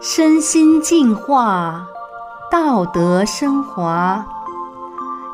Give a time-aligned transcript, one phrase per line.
[0.00, 1.88] 身心净化，
[2.50, 4.24] 道德升华。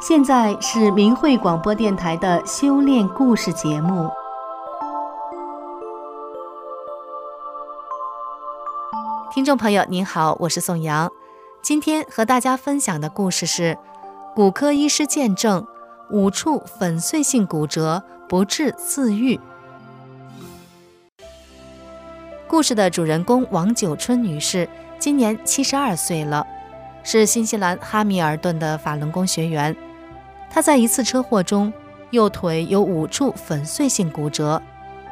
[0.00, 4.08] 现在是明慧广播电台的修炼故事节目。
[9.32, 11.10] 听众朋友您好，我是宋阳。
[11.60, 13.76] 今天和大家分享的故事是：
[14.34, 15.66] 骨科医师见证
[16.10, 19.40] 五处粉碎性骨折不治自愈。
[22.46, 24.68] 故事的主人公王九春女士
[25.00, 26.46] 今年七十二岁了，
[27.02, 29.74] 是新西兰哈密尔顿的法轮功学员。
[30.48, 31.72] 她在一次车祸中，
[32.10, 34.62] 右腿有五处粉碎性骨折，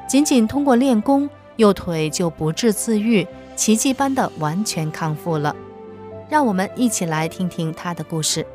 [0.07, 3.27] 仅仅通过练功，右腿就不治自愈，
[3.57, 5.57] 奇迹般的完全康复了。
[6.29, 8.47] 让我们一起来听听她的故事。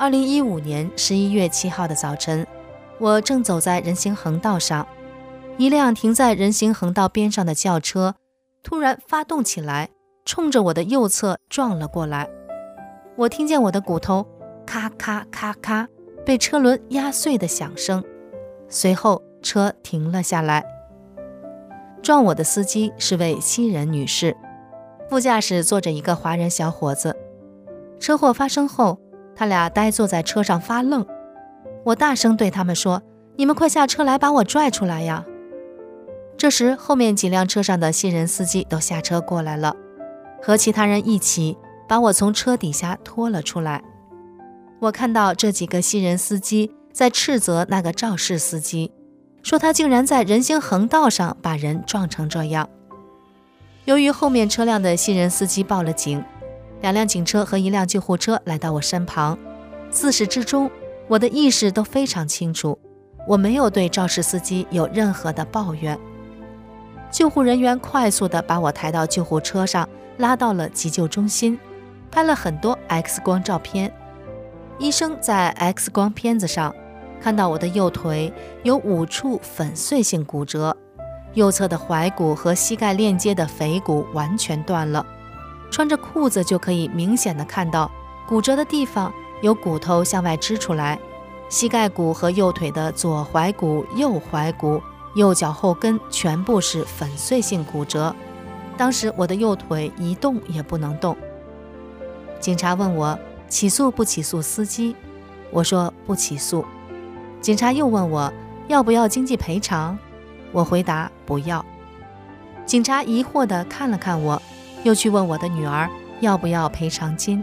[0.00, 2.46] 二零一五年十一月七号的早晨，
[2.98, 4.88] 我正走在人行横道上。
[5.58, 8.14] 一辆停在人行横道边上的轿车
[8.62, 9.90] 突然发动起来，
[10.24, 12.30] 冲着我的右侧撞了过来。
[13.14, 14.26] 我听见我的骨头
[14.64, 15.86] 咔咔咔咔
[16.24, 18.02] 被车轮压碎的响声，
[18.70, 20.64] 随后车停了下来。
[22.00, 24.34] 撞我的司机是位西人女士，
[25.10, 27.14] 副驾驶坐着一个华人小伙子。
[27.98, 28.98] 车祸发生后，
[29.40, 31.06] 他俩呆坐在车上发愣。
[31.82, 33.02] 我大声对他们说
[33.36, 35.24] ：“你们快下车来，把我拽出来呀！”
[36.36, 39.74] 这时，后面几辆车上的新人司机都下车过来了，
[40.42, 41.56] 和其他人一起
[41.88, 43.82] 把我从车底下拖了出来。
[44.78, 48.92] 我看到这几个新人司机在斥责那个肇事司机，
[49.42, 52.68] 说他竟然在人行横道上把人撞成这样。
[53.86, 56.22] 由于后面车辆的新人司机报了警，
[56.80, 59.38] 两辆警车和一辆救护车来到我身旁。
[59.90, 60.70] 自始至终，
[61.08, 62.78] 我的意识都非常清楚，
[63.26, 65.98] 我没有对肇事司机有任何的抱怨。
[67.10, 69.88] 救护人员快速地把我抬到救护车上，
[70.18, 71.58] 拉到了急救中心，
[72.10, 73.92] 拍了很多 X 光照片。
[74.78, 76.74] 医生在 X 光片子上
[77.20, 80.74] 看到我的右腿有五处粉碎性骨折，
[81.34, 85.04] 右侧的踝骨和膝盖链接的腓骨完全断了。
[85.70, 87.90] 穿着裤子就可以明显的看到
[88.28, 90.98] 骨折的地方有骨头向外支出来，
[91.48, 94.82] 膝盖骨和右腿的左踝骨、右踝骨。
[95.16, 98.14] 右脚后跟全部是粉碎性骨折，
[98.76, 101.16] 当时我的右腿一动也不能动。
[102.38, 104.94] 警察问我起诉不起诉司机，
[105.50, 106.64] 我说不起诉。
[107.40, 108.32] 警察又问我
[108.68, 109.98] 要不要经济赔偿，
[110.52, 111.64] 我回答不要。
[112.64, 114.40] 警察疑惑地看了看我，
[114.82, 115.88] 又去问我的女儿
[116.20, 117.42] 要不要赔偿金。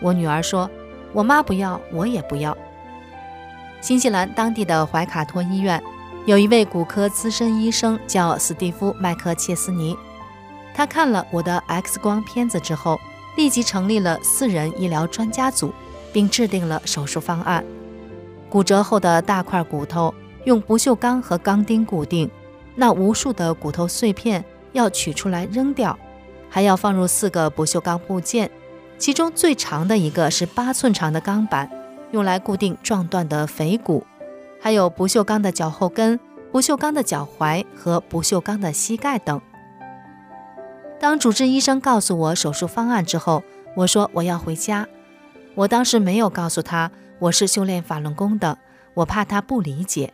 [0.00, 0.70] 我女儿说，
[1.12, 2.56] 我妈不要，我也不要。
[3.80, 5.82] 新西兰当地的怀卡托医院。
[6.26, 9.96] 有一位骨科资深医生叫斯蒂夫·麦克切斯尼，
[10.74, 13.00] 他看了我的 X 光片子之后，
[13.34, 15.72] 立即成立了四人医疗专家组，
[16.12, 17.64] 并制定了手术方案。
[18.50, 20.12] 骨折后的大块骨头
[20.44, 22.30] 用不锈钢和钢钉固定，
[22.74, 25.98] 那无数的骨头碎片要取出来扔掉，
[26.48, 28.50] 还要放入四个不锈钢部件，
[28.98, 31.70] 其中最长的一个是八寸长的钢板，
[32.10, 34.06] 用来固定撞断的腓骨。
[34.60, 36.18] 还有不锈钢的脚后跟、
[36.50, 39.40] 不锈钢的脚踝和不锈钢的膝盖等。
[40.98, 43.44] 当主治医生告诉我手术方案之后，
[43.76, 44.88] 我说我要回家。
[45.54, 48.58] 我当时没有告诉他我是修炼法轮功的，
[48.94, 50.12] 我怕他不理解。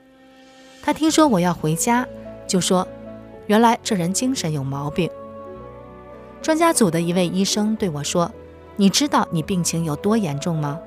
[0.83, 2.06] 他听说我要回家，
[2.47, 2.87] 就说
[3.49, 5.11] ：“原来这人精神有毛病。”
[6.44, 8.31] 专家组的一位医生对我说
[8.77, 10.78] ：“你知道你病情有多严重吗？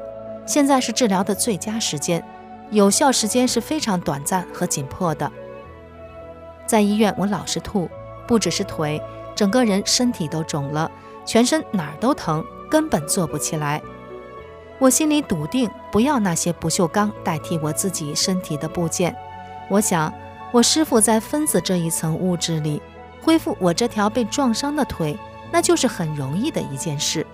[0.45, 2.23] 现在是治疗的最佳时间。”
[2.69, 5.31] 有效时间是非常短暂和紧迫的。
[6.67, 7.89] 在医院，我老是吐，
[8.27, 9.01] 不只是腿，
[9.35, 10.91] 整个人身体都肿了，
[11.25, 13.81] 全身哪儿都疼，根本坐不起来。
[14.77, 19.15] 我心里笃定，不要那些不锈钢代替我自己身体的部件。
[19.71, 20.13] 我想，
[20.51, 22.79] 我师傅在分子这一层物质里
[23.23, 25.17] 恢复我这条被撞伤的腿，
[25.51, 27.25] 那就是很容易的一件事。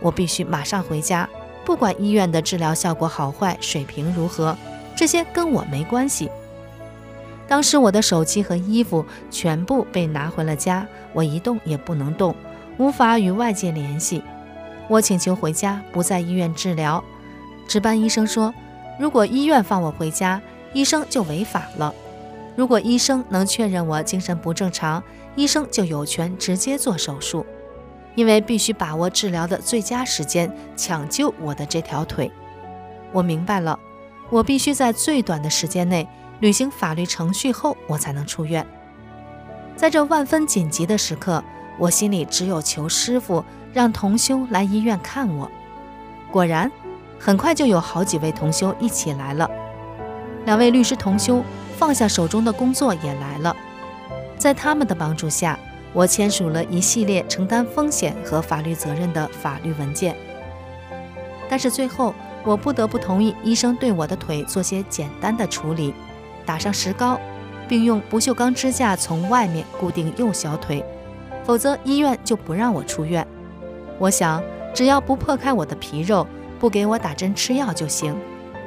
[0.00, 1.28] 我必须马上回家，
[1.64, 4.56] 不管医院的治疗效果好坏，水平如何。
[4.96, 6.30] 这些跟我没关系。
[7.48, 12.34] 当时我的手机和衣服全部被拿回了家，我一动也不能动，
[12.78, 14.22] 无法与外界联系。
[14.88, 17.02] 我请求回家，不在医院治疗。
[17.66, 18.52] 值班医生说，
[18.98, 20.40] 如果医院放我回家，
[20.72, 21.94] 医生就违法了。
[22.60, 25.02] 如果医生能确认我精神不正常，
[25.34, 27.46] 医生就有权直接做手术，
[28.14, 32.30] 因为必须把握治疗的最佳时间，抢救我的这条腿。
[33.12, 33.78] 我明白了。
[34.28, 36.06] 我必须在最短的时间内
[36.40, 38.66] 履行法律程序后，我才能出院。
[39.74, 41.42] 在这万分紧急的时刻，
[41.78, 43.42] 我心里只有求师傅
[43.72, 45.50] 让同修来医院看我。
[46.30, 46.70] 果然，
[47.18, 49.50] 很快就有好几位同修一起来了。
[50.44, 51.42] 两位律师同修
[51.80, 53.56] 放下手中的工作也来了，
[54.36, 55.58] 在他们的帮助下，
[55.94, 60.14] 我签署了一系列承担风险和法律责任的法律文件。
[61.48, 65.94] 但是最后，我不得不同意医生对我的腿做些简单的处理，
[66.44, 67.18] 打上石膏，
[67.66, 70.84] 并用不锈钢支架从外面固定右小腿，
[71.44, 73.26] 否则医院就不让我出院。
[73.98, 74.42] 我想，
[74.74, 76.26] 只要不破开我的皮肉，
[76.58, 78.14] 不给我打针吃药就行。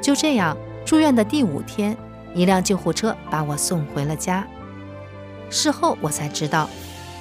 [0.02, 1.96] 就这样，住院的第五天，
[2.34, 4.46] 一辆救护车把我送回了家。
[5.50, 6.70] 事后我才知道，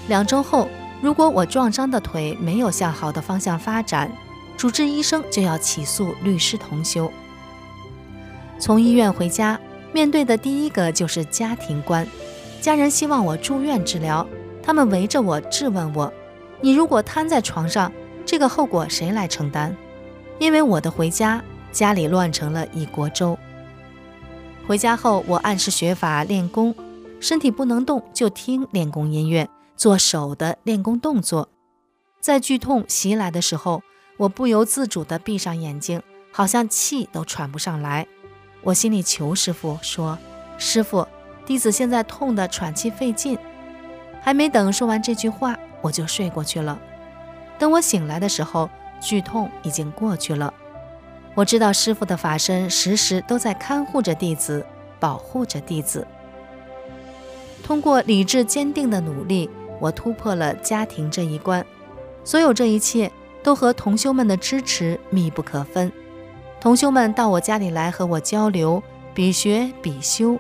[0.09, 0.69] 两周后，
[1.01, 4.11] 如果我撞伤的腿没有向好的方向发展。
[4.55, 7.11] 主治医生就要起诉律师同修。
[8.61, 9.59] 从医院回家，
[9.93, 12.07] 面对的第一个就是家庭官。
[12.61, 14.25] 家人希望我住院治疗，
[14.63, 16.13] 他们围着我质问我
[16.61, 17.91] ：“你如果瘫在床上，
[18.25, 19.75] 这个后果谁来承担？”
[20.39, 21.43] 因为我的回家，
[21.73, 23.37] 家里乱成了一锅粥。
[24.67, 26.75] 回家后，我按时学法练功，
[27.21, 31.49] 身体不能动就听练功音乐，做手的练功动作。
[32.21, 33.83] 在剧痛袭来的时候。
[34.19, 36.01] 我不由自主地闭上眼睛，
[36.31, 38.07] 好像气都喘不上来。
[38.61, 40.17] 我心里求师傅说
[40.59, 41.09] ：“师傅，
[41.45, 43.37] 弟子现在痛得喘气费劲。”
[44.23, 46.79] 还没等说完这句话，我就睡过去了。
[47.59, 48.69] 等我醒来的时候，
[49.01, 50.53] 剧痛已经过去了。
[51.35, 54.65] 我知道师傅的法身时时都在看护着弟子，
[55.01, 56.07] 保护着弟子。
[57.63, 59.49] 通过理智坚定的努力，
[59.81, 61.65] 我突破了家庭这一关。
[62.25, 63.11] 所有这一切。
[63.43, 65.91] 都和同修们的支持密不可分。
[66.61, 68.81] 同修们到我家里来和我交流，
[69.13, 70.39] 比学比修。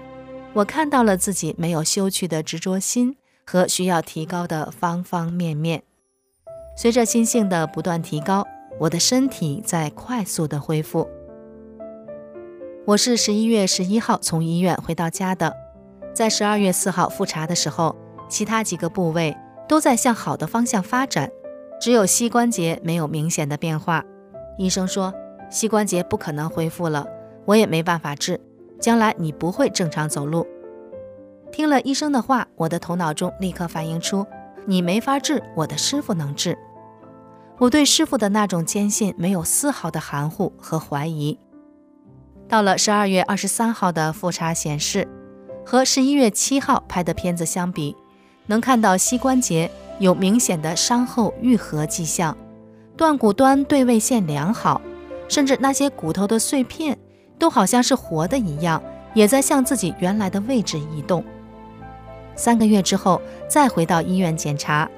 [0.52, 5.82] 我看到了自己没有修去的执着心和需要提高的方方面面。
[6.76, 8.46] 随着心性的不断提高，
[8.82, 11.08] 我的身体在快速的恢复。
[12.84, 15.54] 我是十一月十一号从医院回到家的，
[16.12, 17.94] 在十二月四号复查的时候，
[18.28, 19.36] 其他几个部位
[19.68, 21.30] 都在向好的方向发展。
[21.80, 24.04] 只有膝关节没有明显的变化，
[24.58, 25.14] 医生说
[25.48, 27.06] 膝关节不可能恢复了，
[27.44, 28.40] 我也没办法治，
[28.80, 30.44] 将来你不会正常走路。
[31.52, 34.26] 听了医生的话，我的头脑中立刻反映出
[34.66, 36.58] 你没法治，我的师傅能治。
[37.62, 41.38] 我对师傅的那种坚信没有丝毫的含糊和怀疑。
[42.48, 45.06] 到了十二月二十三号的复查显示，
[45.64, 47.94] 和十一月七号拍的片子相比，
[48.46, 49.70] 能看到膝关节。
[50.00, 52.36] 有明显的伤后愈合迹象，
[52.96, 54.80] 断骨端对位线良好，
[55.28, 56.98] 甚至那些骨头的碎片
[57.38, 58.82] 都好像是活的一样，
[59.14, 61.24] 也在向自己原来的位置移动。
[62.34, 64.90] 三个月之后再回到医院检查，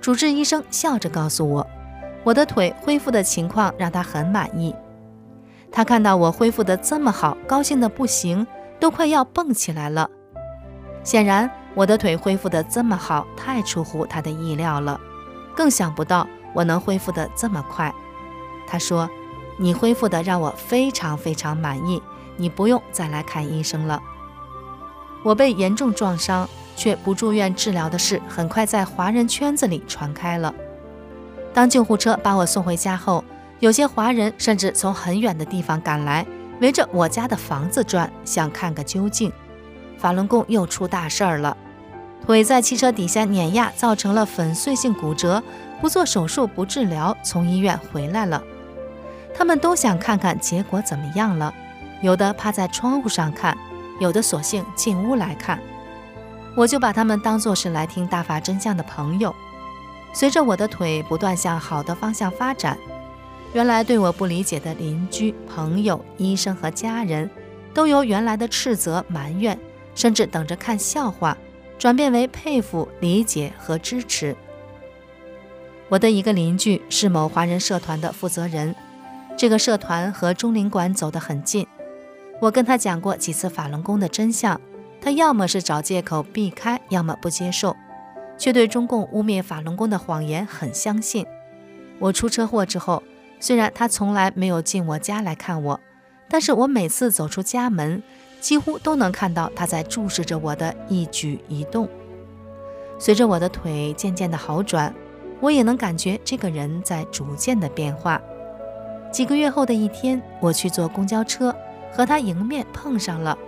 [0.00, 1.66] 主治医生笑着告诉我，
[2.24, 4.74] 我的腿恢复的情况让他很满意。
[5.70, 8.46] 他看到我恢复的这么好，高兴的不行，
[8.80, 10.10] 都快要蹦起来了。
[11.04, 11.50] 显然。
[11.76, 15.00] 我的腿恢复得这么好，太出乎他的意料了，
[15.56, 17.92] 更想不到我能恢复得这么快。
[18.64, 19.10] 他说
[19.58, 22.00] ：“你恢复的让我非常非常满意，
[22.36, 24.00] 你不用再来看医生了。”
[25.24, 30.54] 我被严重撞伤却不住院治疗的事，很快在华人圈子里传开了。
[31.54, 33.24] 当救护车把我送回家后，
[33.60, 36.26] 有些华人甚至从很远的地方赶来，
[36.60, 39.32] 围着我家的房子转，想看个究竟。
[39.96, 41.56] 法轮功又出大事儿了。
[42.26, 45.40] 腿在汽车底下碾压，造成了粉碎性骨折，
[45.80, 48.42] 不做手术不治疗，从医院回来了。
[49.32, 51.54] 他们都想看看结果怎么样了，
[52.02, 53.56] 有的趴在窗户上看，
[54.00, 55.60] 有的索性进屋来看。
[56.56, 59.34] 我就把他们当作是来听大法真相的朋友。
[60.14, 62.78] 随着我的腿不断向好的方向发展，
[63.52, 67.28] 原来对我不理解的邻居、朋友、医生和家人，
[67.74, 69.58] 都由原来的斥责、埋怨，
[69.94, 71.36] 甚至等着看笑话。
[71.76, 74.34] 转变为佩服、理解和支持。
[75.88, 78.74] 我的一个邻居是某华人社团的负责人，
[79.36, 81.66] 这个社团和中领馆走得很近。
[82.40, 84.58] 我跟他讲过几次法轮功的真相，
[85.00, 87.76] 他要么是找借口避开，要么不接受，
[88.36, 91.26] 却对中共污蔑法轮功的谎言很相信。
[91.98, 93.02] 我出车祸之后，
[93.40, 95.80] 虽然他从来没有进我家来看我，
[96.28, 98.02] 但是我每次走出家门。
[98.40, 101.88] 几乎都能看到他在注视着我的一举一动。
[102.98, 104.94] 随着我的腿渐渐的好转，
[105.40, 108.20] 我也能感觉这个人在逐渐的变化。
[109.10, 111.56] 几个月后的一天，我去坐公交车，
[111.90, 113.38] 和他迎面碰上了。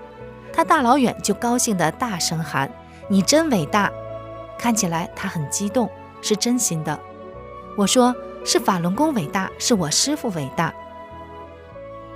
[0.51, 2.71] 他大老远就高兴地大声喊
[3.07, 3.93] ：“你真伟大！”
[4.59, 5.91] 看起来他很激动，
[6.23, 6.99] 是真心的。
[7.77, 10.73] 我说：“是法轮功伟大，是我师傅伟大。”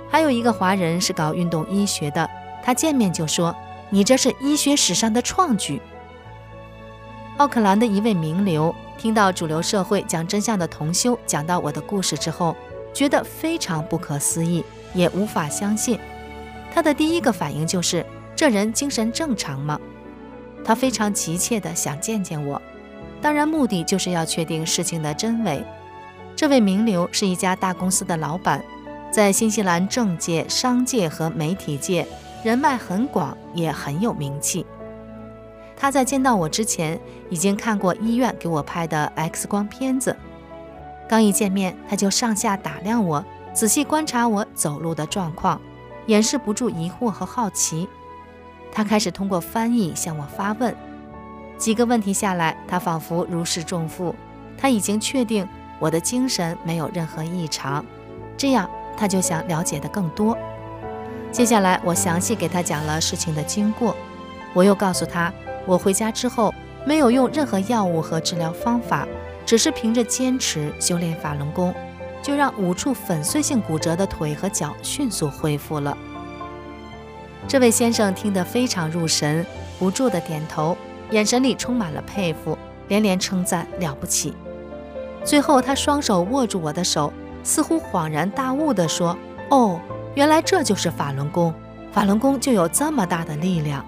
[0.09, 2.29] 还有一个华人是搞运动医学的，
[2.63, 3.55] 他见面就说
[3.89, 5.81] ：“你这是医学史上的创举。”
[7.37, 12.55] 奥克兰的一位名流听到主流社会讲真相的同修讲到我的故事之后，
[12.93, 15.99] 觉得非常不可思议，也无法相信。
[16.73, 18.05] 他的第一个反应就是。
[18.33, 19.79] 这人精神正常吗？
[20.63, 22.61] 他非常急切地想见见我，
[23.21, 25.63] 当然目的就是要确定事情的真伪。
[26.35, 28.63] 这位名流是一家大公司的老板，
[29.11, 32.07] 在新西兰政界、商界和媒体界
[32.43, 34.65] 人脉很广，也很有名气。
[35.75, 36.99] 他在见到我之前
[37.29, 40.15] 已经看过医院给我拍的 X 光片子，
[41.09, 45.59] 刚一见面他就上下打量我，仔细观察我走路的状况，
[46.05, 47.87] 掩饰不住疑惑和好奇。
[48.71, 50.75] 他开始通过翻译向我发问，
[51.57, 54.15] 几个问题下来，他仿佛如释重负。
[54.57, 55.47] 他已经确定
[55.79, 57.83] 我的精神没有任何异常，
[58.37, 60.37] 这样他就想了解的更多。
[61.31, 63.95] 接下来，我详细给他讲了事情的经过。
[64.53, 65.33] 我又告诉他，
[65.65, 66.53] 我回家之后
[66.85, 69.07] 没有用任何药物和治疗方法，
[69.45, 71.73] 只是凭着坚持修炼法轮功，
[72.21, 75.97] 就让五处粉碎性骨折的腿和脚迅速恢复了。
[77.47, 79.45] 这位先生听得非常入神，
[79.77, 80.77] 不住地点头，
[81.09, 82.57] 眼神里充满了佩服，
[82.87, 84.33] 连连称赞了不起。
[85.23, 87.11] 最后，他双手握住我的手，
[87.43, 89.17] 似乎恍然大悟地说
[89.49, 89.79] ：“哦，
[90.15, 91.53] 原来这就是法轮功，
[91.91, 93.85] 法轮功就有这么大的力量。”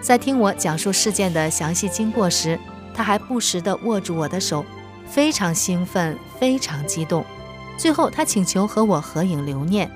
[0.00, 2.58] 在听我讲述事件的详细经过时，
[2.94, 4.64] 他还不时地握住我的手，
[5.06, 7.24] 非常兴奋，非常激动。
[7.76, 9.90] 最后，他请求和我合影留念。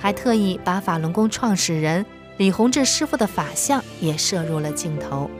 [0.00, 2.04] 还特意把法轮功创始人
[2.38, 5.30] 李洪志师傅的法相也摄入了镜头。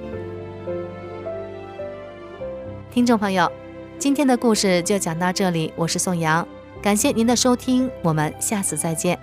[2.90, 3.50] 听众朋友，
[3.98, 6.46] 今天的故事就讲到这里，我是宋阳，
[6.82, 9.18] 感谢您的收听，我们下次再见。